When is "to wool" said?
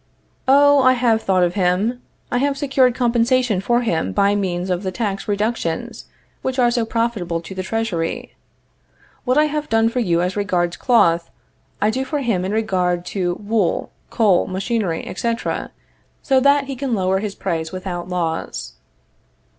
13.13-13.91